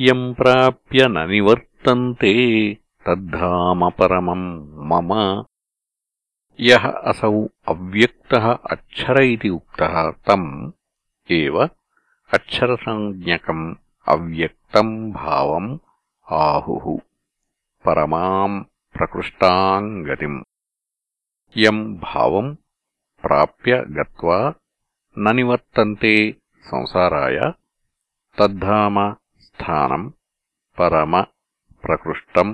यम् 0.00 0.34
प्राप्य 0.34 1.06
न 1.14 1.26
निवर्तन्ते 1.30 2.32
तद्धाम 3.06 3.88
परमम् 3.98 4.46
मम 4.90 5.10
यः 6.68 6.84
असौ 7.10 7.32
अव्यक्तः 7.72 8.46
अक्षर 8.74 9.22
इति 9.22 9.48
उक्तः 9.58 9.94
तम् 10.28 10.48
एव 11.38 11.58
अक्षरसञ्ज्ञकम् 12.38 13.64
अव्यक्तम् 14.14 14.94
भावम् 15.12 15.70
आहुः 16.40 16.86
परमाम् 17.86 18.60
प्रकृष्टाम् 18.96 19.94
गतिम् 20.08 20.42
यम् 21.64 21.82
भावम् 22.08 22.54
प्राप्य 23.24 23.84
गत्वा 23.98 24.38
न 25.16 25.34
निवर्तन्ते 25.36 26.14
संसाराय 26.68 27.40
तद्धाम 28.38 28.98
स्थानम् 29.56 30.10
परम 30.78 31.20
प्रकृष्टम् 31.86 32.52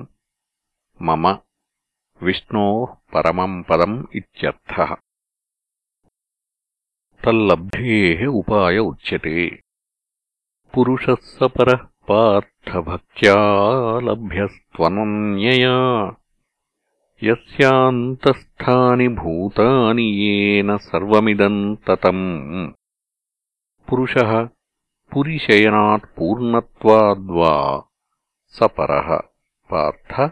मम 1.08 1.26
विष्णोः 2.26 2.94
परमम् 3.14 3.62
पदम् 3.68 4.02
इत्यर्थः 4.18 4.94
तल्लब्धेः 7.24 8.26
उपाय 8.40 8.78
उच्यते 8.78 9.46
पुरुषः 10.74 11.14
स 11.34 11.48
परः 11.56 11.84
पार्थभक्त्या 12.08 13.36
लभ्यस्त्वनन्यया 14.08 15.76
यस्यान्तस्थानि 17.28 19.08
भूतानि 19.20 20.04
येन 20.20 20.76
सर्वमिदम् 20.90 21.60
ततम् 21.86 22.26
पुरुषः 23.88 24.32
पुरिशयनात् 25.13 26.05
पूर्णत्वाद्वा 26.05 27.83
स 28.47 28.59
परः 28.63 29.17
पार्थ। 29.71 30.31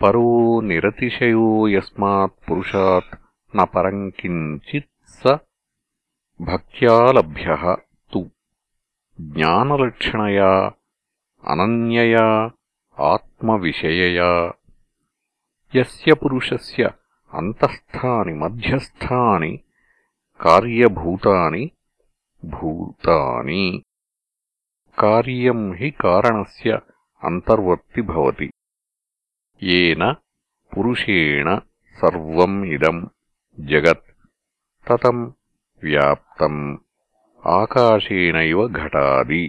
परो 0.00 0.60
निरतिशयो 0.60 1.68
यस्मात् 1.68 2.48
पुरुषात् 2.48 3.14
न 3.56 3.64
परम् 3.64 4.10
किञ्चित् 4.10 5.08
स 5.08 5.38
भक्त्या 6.42 7.12
लभ्यः 7.12 7.74
तु। 8.12 8.30
ज्ञानलक्षणया 9.20 10.64
अनन्यया 11.48 12.50
आत्मविषयया। 12.98 14.54
यस्य 15.74 16.14
पुरुषस्य 16.14 16.84
अन्तःस्थानि 17.34 18.32
मध्यस्थानि 18.32 19.56
कार्यभूतानि 20.40 21.70
भूतानि 22.53 23.65
कार्यम् 25.01 25.65
हि 25.79 25.89
कारणस्य 26.03 26.79
अन्तर्वर्ति 27.29 28.01
भवति 28.11 28.49
येन 29.69 30.03
पुरुषेण 30.73 31.47
सर्वम् 31.99 32.57
इदम् 32.75 33.01
जगत् 33.71 34.07
ततम् 34.87 35.23
व्याप्तम् 35.83 36.61
आकाशेनैव 37.57 38.59
घटादि 38.67 39.43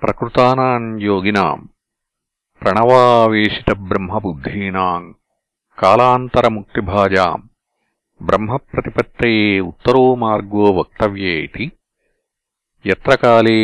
प्रकृतानाम् 0.00 1.00
योगिनाम् 1.02 1.66
प्रणवावेशितब्रह्मबुद्धीनाम् 2.62 5.06
कालान्तरमुक्तिभाजाम् 5.82 7.48
ब्रह्मप्रतिपत्तये 8.28 9.38
उत्तरो 9.60 10.02
मार्गो 10.22 10.66
वक्तव्ये 10.78 11.34
इति 11.44 11.66
यत्र 12.84 13.14
काले 13.22 13.54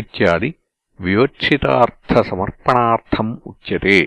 इत्यादि 0.00 0.50
विवक्षितार्थसमर्पणार्थम् 1.00 3.32
उच्यते 3.50 3.98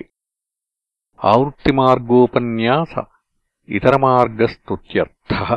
आवृत्तिमार्गोपन्यास 1.32 2.94
इतरमार्गस्तुत्यर्थः 3.78 5.50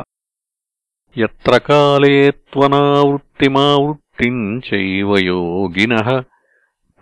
यत्र 1.15 1.53
काले 1.69 2.15
त्वनावृत्तिमावृत्तिम् 2.53 4.43
चैव 4.67 5.09
योगिनः 5.17 6.09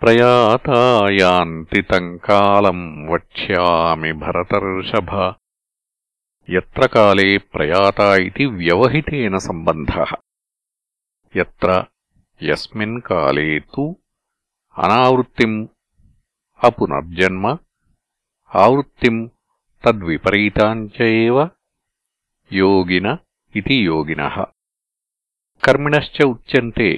प्रयाता 0.02 0.80
यान्ति 1.20 1.80
तम् 1.90 2.18
कालम् 2.28 2.84
वक्ष्यामि 3.12 4.12
भरतर्षभ 4.24 5.10
యత్ర 6.49 6.83
కాలే 6.85 7.37
ప్రయాత 7.53 7.99
ఇది 8.27 8.45
వ్యవహితేన 8.59 9.35
సంబంధः. 9.47 10.11
యత్ర 11.35 11.69
యస్మిన్ 12.41 13.01
కాలే 13.07 13.59
తు 13.73 13.83
అనావృత్తిం 14.75 15.53
అపునర్జన్మ 16.61 17.45
ఆవృత్తిం 18.51 19.17
తద్విపరీతాంచ 19.83 20.95
ఏవ 21.25 21.37
యోగిన 22.51 23.07
ఇది 23.55 23.77
యోగినః. 23.89 24.35
కర్మిణశ్చ 25.63 26.17
ఉచ్యంతే 26.33 26.89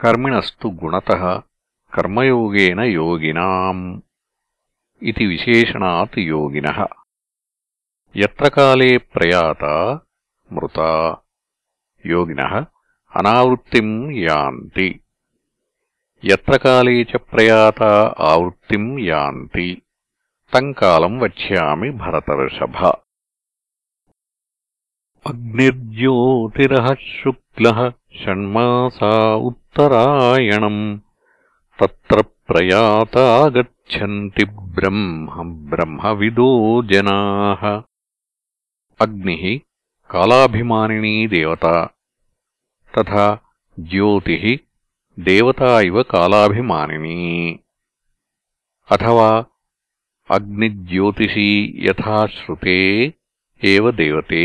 కర్మిణస్తు 0.00 0.68
గుణతః 0.80 1.22
కర్మయోగేన 1.92 2.80
యోగినాం. 3.00 3.78
ఇది 5.02 5.26
విశేషణాత్ 5.26 6.18
యోగినః. 6.34 6.80
యత్ర 8.16 8.48
కాలే 8.48 8.96
ప్రయాత 8.96 9.64
మృత 10.52 10.78
యోగిన 12.06 12.40
అనావృత్తిం 13.16 14.10
యాంతి. 14.10 15.00
ఎత్ర 16.24 16.56
కాలే 16.56 17.02
చ 17.02 17.16
ప్రయాత 17.16 17.82
ఆవృత్తిం 18.20 18.98
యాంతి. 18.98 19.82
తం 20.54 20.72
కాలం 20.72 21.18
వక్ష్యామి 21.18 21.90
భరతర్షభ. 21.90 22.76
అగ్నిర్జ్యోతిరః 25.26 26.94
శుక్లః 26.94 27.90
షణ్మాసా 28.24 29.36
ఉత్తరాయణం. 29.36 31.02
తత్ర 31.80 32.20
ప్రయాత 32.20 33.18
గచ్చంతి 33.58 34.44
బ్రహ్మ 34.50 35.42
బ్రహ్మవిదో 35.42 36.82
జనా. 36.82 37.84
అగ్ని 39.02 39.36
కాలాభిమానినీ 40.10 41.14
దేవత 41.32 41.66
త్యోతి 43.78 44.36
దేవత 45.18 45.62
ఇవ 45.88 46.02
కాలాభిమానినీ 46.12 47.18
అథవా 48.88 49.30
అగ్నిజ్యోతిషీ 50.30 51.48
యథాశ్రుతే 51.86 52.78
దేవతే 53.62 54.44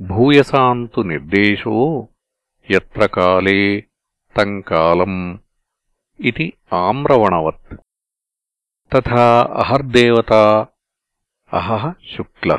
భూయసాంతు 0.00 1.00
నిర్దేశో 1.10 1.76
ఎత్ర 2.68 3.02
కాలే 3.16 3.60
తం 4.36 4.50
కాలం 4.70 5.14
ఇది 6.20 6.46
ఆమ్రవణవత్ 6.82 7.74
తథా 8.92 9.26
అహర్దేవత 9.62 10.32
అహ 11.52 11.68
శుక్ల 12.12 12.50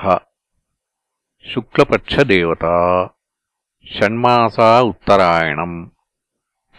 शुक्लपक्षदेवता 1.51 2.75
षण्मासा 3.95 4.69
उत्तरायणम् 4.91 5.77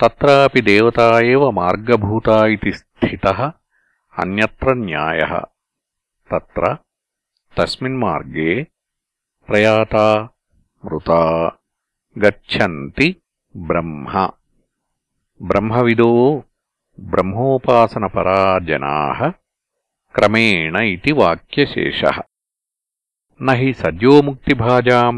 तत्रापि 0.02 0.62
देवता 0.70 1.08
एव 1.32 1.50
मार्गभूता 1.60 2.38
इति 2.54 2.72
स्थितः 2.78 3.40
अन्यत्र 4.14 4.74
न्यायः 4.86 5.34
तत्र 6.30 6.74
तस्मिन्मार्गे 7.58 8.54
प्रयाता 9.50 10.08
मृता 10.84 11.22
गच्छन्ति 12.16 13.10
ब्रह्म 13.56 14.28
ब्रह्मविदो 15.42 16.12
ब्रह्मोपासनपरा 17.14 18.42
जनाः 18.68 19.30
क्रमेण 20.16 20.78
इति 20.84 21.12
वाक्यशेषः 21.20 22.20
न 23.42 23.54
हि 23.60 23.72
सद्योमुक्तिभाजाम् 23.78 25.18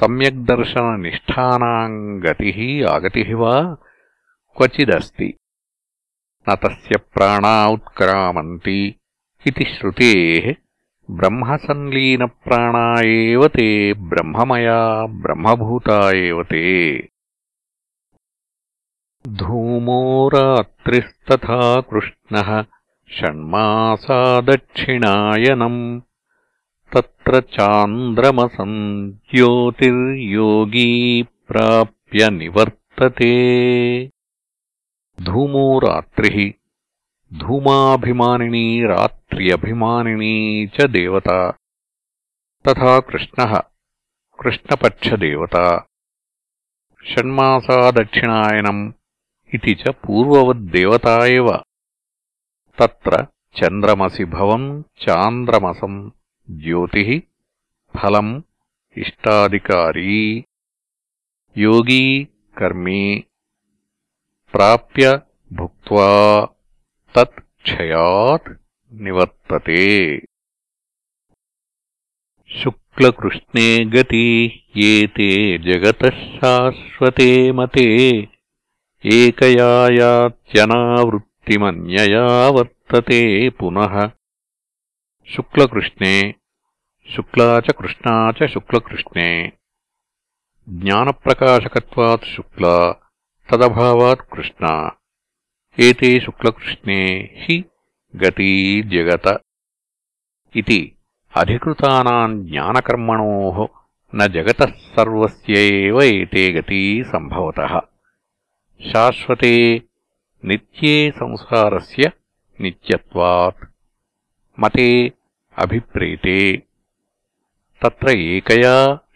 सम्यग्दर्शननिष्ठानाम् 0.00 1.94
गतिः 2.24 2.58
आगतिः 2.90 3.30
वा 3.40 3.54
क्वचिदस्ति 4.56 5.28
न 6.48 6.54
तस्य 6.64 6.98
प्राणा 7.14 7.54
उत्क्रामन्ति 7.76 8.80
इति 9.48 9.64
श्रुतेः 9.74 10.46
ब्रह्मसंलीनप्राणा 11.20 12.84
एव 13.14 13.46
ते 13.56 13.68
ब्रह्ममया 14.12 14.80
ब्रह्मभूता 15.22 15.98
एव 16.18 16.42
ते 16.50 16.66
धूमो 19.40 20.02
रात्रिस्तथा 20.34 21.58
कृष्णः 21.90 22.50
षण्मासा 23.18 24.20
दक्षिणायनम् 24.52 25.80
तत्र 26.93 27.41
चान्द्रमसम् 27.41 29.11
ज्योतिर्योगी 29.11 31.23
प्राप्य 31.23 32.29
निवर्तते। 32.29 34.09
धूमो 35.21 35.79
रात्रिः। 35.79 36.51
धूमाभिमानिनी 37.39 38.85
रात्र्यभिमानिनी 38.85 40.67
च 40.67 40.81
देवता। 40.81 41.57
तथा 42.67 42.99
कृष्णः। 42.99 43.61
कृष्णपक्षदेवता 44.43 45.87
षण्मासा 47.07 47.91
दक्षिणायनम् 47.91 48.91
इति 49.55 49.73
च 49.73 49.87
पूर्ववद्देवता 49.87 51.25
एव। 51.25 51.63
तत्र 52.79 53.27
चन्द्रमसि 53.55 54.25
भवम् 54.25 54.83
चान्द्रमसम् 54.83 56.09
ज्योतिः 56.48 57.10
फलम् 57.94 58.40
इष्टाधिकारी 58.96 60.20
योगी 61.56 62.04
कर्मी 62.58 63.02
प्राप्य 64.54 65.10
भुक्त्वा 65.58 66.08
तत् 67.14 67.40
क्षयात् 67.64 68.48
निवर्तते 68.92 69.84
शुक्लकृष्णे 72.50 73.66
गति 73.94 74.28
ये 74.76 74.92
ते 75.16 75.28
जगतः 75.66 76.16
शाश्वते 76.36 77.28
मते 77.58 77.84
एकया 79.04 79.68
यात्यनावृत्तिमन्यया 79.98 82.24
वर्तते 82.56 83.20
पुनः 83.60 83.94
శుక్లకృష్ణే 85.33 86.35
శుక్లా 87.15 87.59
చ 87.59 87.71
కృష్ణా 87.71 88.31
శుక్లకృష్ణే. 88.45 89.53
జ్ఞానప్రకాశకత్వాత్ 90.69 92.25
శుక్ల 92.25 92.93
తదభావాత్ 93.49 94.21
కృష్ణ. 94.33 94.89
ఏతే 95.79 96.19
శుక్లకృష్ణే 96.19 97.01
హి 97.37 97.65
గతీ 98.23 98.81
జగత. 98.83 99.37
ఇది 100.55 100.95
అధికృతానాం 101.37 102.45
జ్ఞానకర్మణోః 102.45 103.57
న 104.15 104.25
జగత 104.25 104.61
సర్వస్య 104.95 105.53
ఏతే 106.05 106.51
గతీ 106.51 107.03
సంభవతః. 107.03 107.73
శాశ్వతే 108.91 109.81
నిత్యే 110.45 111.11
సంసారస్య 111.11 112.11
నిత్యత్వాత్ 112.59 113.74
మతే 114.57 114.89
అభిప్రేతే 115.55 116.37
తత్ర 117.81 118.09
ఏకయా 118.27 118.75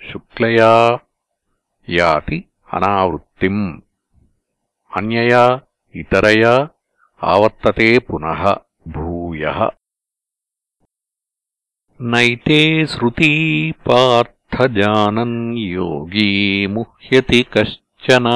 శుక్లయా 0.10 0.72
యాతి 1.88 2.38
అనావృత్తిం 2.74 3.58
అన్యయా 4.92 5.44
ఇతరయా 5.96 6.54
ఆవర్తతే 7.22 7.90
పునః 8.08 8.42
భూయ 8.94 9.44
నైతే 12.00 12.60
శృతీ 12.92 13.32
పార్థజానన్ 13.88 15.40
యోగీ 15.72 16.30
ముహ్యతి 16.76 17.42
కశ్చన 17.54 18.28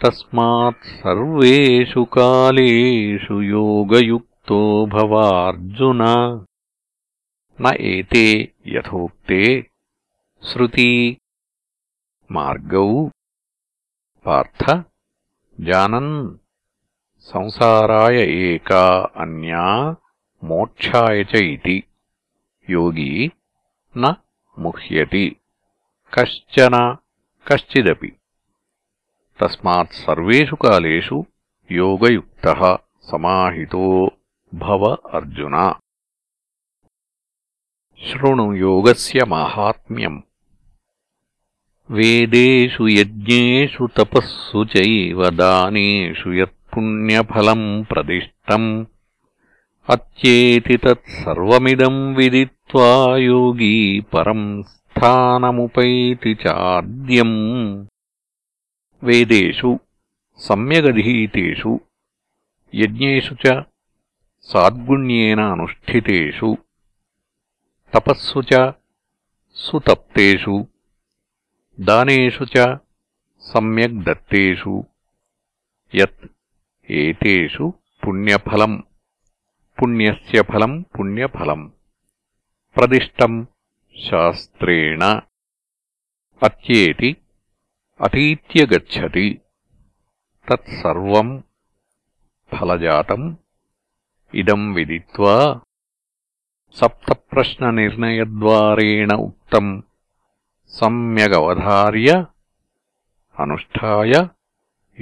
తస్మాత్ 0.00 0.88
సర్వేషు 0.98 2.02
కాలేషు 2.16 3.36
యోగయుక్ 3.52 4.27
योगयुक्तो 4.47 4.85
भवार्जुन 4.93 6.01
न 7.59 7.73
एते 7.79 8.27
यथोक्ते 8.67 9.43
श्रुती 10.43 11.17
मार्गौ 12.29 12.87
पार्थ 14.25 14.63
जानन् 15.57 16.13
संसाराय 17.27 18.19
एका 18.21 18.85
अन्या 19.23 19.65
मोक्षाय 20.43 21.23
च 21.23 21.41
इति 21.43 21.81
योगी 22.67 23.31
न 23.95 24.15
मुह्यति 24.57 25.27
कश्चन 26.13 26.75
कश्चिदपि 27.45 28.11
तस्मात् 29.39 29.93
सर्वेषु 29.93 30.55
कालेषु 30.65 31.23
योगयुक्तः 31.69 32.61
समाहितो 33.11 33.85
భవ 34.54 34.96
అర్జున. 35.14 35.74
శృణు 38.08 38.54
యోగస్య 38.54 39.24
మాహాత్మ్యం. 39.24 40.22
వేదేషు 41.90 42.88
యజ్ఞు 42.88 43.86
తపస్సు 43.86 44.66
చైవ 44.76 45.22
యత్పుణ్యఫలం 46.34 47.86
ప్రదిష్టం. 47.90 48.86
అత్యేతి 49.88 50.76
తత్సర్వమిదం 50.76 52.14
విదిత్వా 52.14 53.16
యోగీ 53.16 54.00
పరం 54.00 54.62
స్థానముపైతి 54.62 56.36
చాద్యం. 56.46 57.30
వేదేషు 59.02 59.78
సమ్యగధీతేషు 60.38 61.80
యజ్ఞేషు 62.74 63.36
చ 63.46 63.62
సాద్గుణ్యేన 64.48 65.40
అనుష్ఠితేషు. 65.40 66.56
తపస్సు 67.94 68.38
చ 68.38 68.72
సుతప్తేషు. 69.54 70.66
దానేషు 71.80 72.44
చ 72.44 72.76
సమ్యగ్ 73.54 74.04
దత్తేషు. 74.04 74.84
యత్ 75.94 76.30
ఏతేషు 76.90 77.72
పుణ్యఫలం. 78.06 78.82
పుణ్యస్య 79.82 80.42
ఫలం 80.42 80.80
పుణ్యఫలం. 80.80 81.72
ప్రదిష్టం 82.76 83.46
శాస్త్రేణ. 84.10 85.20
అత్యేతి 86.42 87.16
అతీత్యగచ్చతి. 88.00 89.40
తత్సర్వం 90.48 91.44
ఫలజాతం 92.56 93.36
इदम् 94.41 94.73
विदित्वा 94.75 95.33
सप्तप्रश्ननिर्णयद्वारेण 96.79 99.11
उक्तम् 99.13 99.71
सम्यगवधार्य 100.77 102.09
अनुष्ठाय 103.43 104.13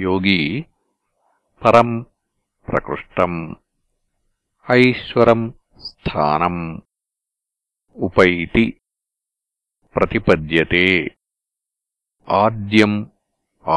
योगी 0.06 0.42
परम् 1.62 1.94
प्रकृष्टम् 2.68 3.38
ऐश्वरम् 4.76 5.46
स्थानम् 5.86 6.60
उपैति 8.08 8.66
प्रतिपद्यते 9.94 10.84
आद्यम् 12.42 12.98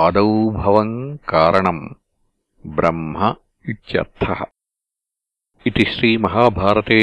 आदौ 0.02 0.28
भवम् 0.58 0.94
कारणम् 1.32 1.82
ब्रह्म 2.76 3.34
इत्यर्थः 3.72 4.40
इति 5.67 5.85
श्रीमहाभारते 5.93 7.01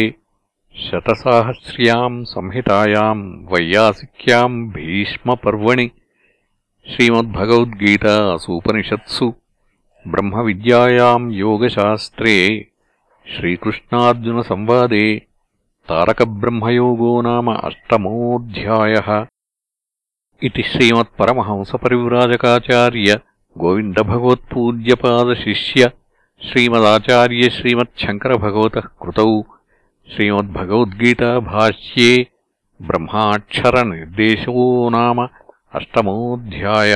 शतसाहस्र्याम् 0.76 2.16
संहितायाम् 2.30 3.20
वैयासिक्याम् 3.52 4.56
भीष्मपर्वणि 4.74 5.86
श्रीमद्भगवद्गीतासूपनिषत्सु 6.92 9.28
ब्रह्मविद्यायाम् 10.14 11.28
योगशास्त्रे 11.42 12.34
श्रीकृष्णार्जुनसंवादे 13.36 15.06
तारकब्रह्मयोगो 15.90 17.12
नाम 17.28 17.48
अष्टमोऽध्यायः 17.54 19.10
इति 20.50 20.64
श्रीमत्परमहंसपरिव्राजकाचार्य 20.72 23.10
गोविन्दभगवत्पूज्यपादशिष्य 23.64 25.82
శ్రీమదాచార్య 26.42 27.46
శ్రీమద్భగవద్గీతా 30.08 31.38
భాష్యే 31.38 32.10
శ్రీమద్భగవద్గీతాభాష్యే 32.10 32.12
బ్రహ్మాక్షరనిర్దేశో 32.80 34.90
నామ 34.90 35.28
అష్టమోధ్యాయ 35.74 36.94